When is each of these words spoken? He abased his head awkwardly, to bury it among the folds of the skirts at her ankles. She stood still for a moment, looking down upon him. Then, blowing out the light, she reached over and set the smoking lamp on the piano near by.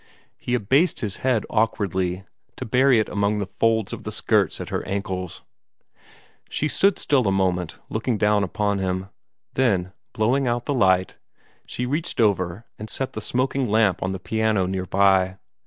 He 0.39 0.55
abased 0.55 1.01
his 1.01 1.17
head 1.17 1.45
awkwardly, 1.47 2.23
to 2.55 2.65
bury 2.65 2.97
it 2.97 3.07
among 3.07 3.37
the 3.37 3.45
folds 3.45 3.93
of 3.93 4.01
the 4.01 4.11
skirts 4.11 4.59
at 4.59 4.69
her 4.69 4.83
ankles. 4.87 5.43
She 6.49 6.67
stood 6.67 6.97
still 6.97 7.21
for 7.21 7.29
a 7.29 7.31
moment, 7.31 7.77
looking 7.87 8.17
down 8.17 8.43
upon 8.43 8.79
him. 8.79 9.09
Then, 9.53 9.93
blowing 10.13 10.47
out 10.47 10.65
the 10.65 10.73
light, 10.73 11.17
she 11.67 11.85
reached 11.85 12.19
over 12.19 12.65
and 12.79 12.89
set 12.89 13.13
the 13.13 13.21
smoking 13.21 13.69
lamp 13.69 14.01
on 14.01 14.11
the 14.11 14.17
piano 14.17 14.65
near 14.65 14.87
by. 14.87 15.37